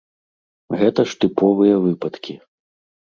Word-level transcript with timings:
Гэта 0.79 1.05
ж 1.11 1.19
тыповыя 1.25 1.75
выпадкі. 1.87 2.33